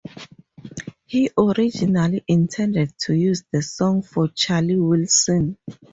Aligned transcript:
He 1.05 1.29
originally 1.37 2.23
intended 2.27 2.91
to 3.01 3.13
use 3.13 3.43
the 3.51 3.61
song 3.61 4.01
for 4.01 4.29
Charlie 4.29 4.75
Wilson. 4.75 5.59